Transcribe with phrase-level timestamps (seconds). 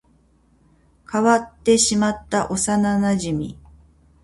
[1.11, 3.55] 変わってしまった幼馴染